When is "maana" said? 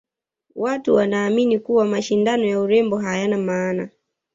3.37-3.89